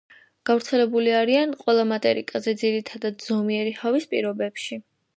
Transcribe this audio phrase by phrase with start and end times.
[0.49, 4.85] გავრცელებული არიან ყველა მატერიკაზე, ძირითადად ზომიერი ჰავის პირობებში.